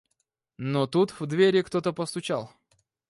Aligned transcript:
Но 0.57 0.87
тут 0.87 1.11
в 1.19 1.27
двери 1.27 1.61
кто-то 1.61 1.93
постучал. 1.93 2.51